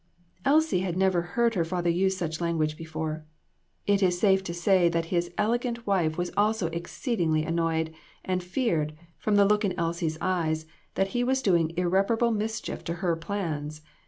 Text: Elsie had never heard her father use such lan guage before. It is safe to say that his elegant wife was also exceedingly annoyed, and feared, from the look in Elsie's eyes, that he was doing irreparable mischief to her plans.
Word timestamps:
Elsie 0.45 0.79
had 0.79 0.97
never 0.97 1.21
heard 1.37 1.53
her 1.53 1.63
father 1.63 1.87
use 1.91 2.17
such 2.17 2.41
lan 2.41 2.57
guage 2.57 2.75
before. 2.75 3.23
It 3.85 4.01
is 4.01 4.19
safe 4.19 4.43
to 4.45 4.51
say 4.51 4.89
that 4.89 5.05
his 5.13 5.29
elegant 5.37 5.85
wife 5.85 6.17
was 6.17 6.31
also 6.35 6.69
exceedingly 6.69 7.43
annoyed, 7.45 7.93
and 8.25 8.43
feared, 8.43 8.93
from 9.19 9.35
the 9.35 9.45
look 9.45 9.63
in 9.63 9.77
Elsie's 9.77 10.17
eyes, 10.19 10.65
that 10.95 11.09
he 11.09 11.23
was 11.23 11.43
doing 11.43 11.71
irreparable 11.77 12.31
mischief 12.31 12.83
to 12.85 12.95
her 12.95 13.15
plans. 13.15 13.83